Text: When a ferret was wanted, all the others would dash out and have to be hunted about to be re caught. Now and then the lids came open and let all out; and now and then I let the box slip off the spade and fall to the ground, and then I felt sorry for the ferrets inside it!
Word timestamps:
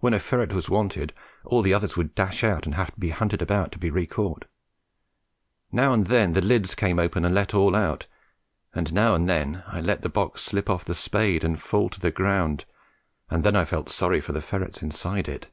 When 0.00 0.12
a 0.12 0.20
ferret 0.20 0.52
was 0.52 0.68
wanted, 0.68 1.14
all 1.42 1.62
the 1.62 1.72
others 1.72 1.96
would 1.96 2.14
dash 2.14 2.44
out 2.44 2.66
and 2.66 2.74
have 2.74 2.92
to 2.92 3.00
be 3.00 3.08
hunted 3.08 3.40
about 3.40 3.72
to 3.72 3.78
be 3.78 3.90
re 3.90 4.04
caught. 4.06 4.44
Now 5.72 5.94
and 5.94 6.08
then 6.08 6.34
the 6.34 6.42
lids 6.42 6.74
came 6.74 6.98
open 6.98 7.24
and 7.24 7.34
let 7.34 7.54
all 7.54 7.74
out; 7.74 8.06
and 8.74 8.92
now 8.92 9.14
and 9.14 9.26
then 9.26 9.62
I 9.66 9.80
let 9.80 10.02
the 10.02 10.10
box 10.10 10.42
slip 10.42 10.68
off 10.68 10.84
the 10.84 10.94
spade 10.94 11.44
and 11.44 11.58
fall 11.58 11.88
to 11.88 11.98
the 12.00 12.10
ground, 12.10 12.66
and 13.30 13.42
then 13.42 13.56
I 13.56 13.64
felt 13.64 13.88
sorry 13.88 14.20
for 14.20 14.32
the 14.32 14.42
ferrets 14.42 14.82
inside 14.82 15.28
it! 15.28 15.48